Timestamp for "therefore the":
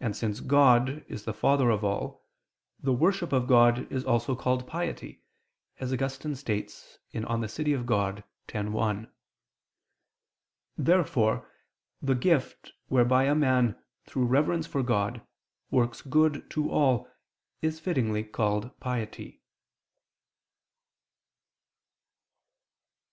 10.76-12.16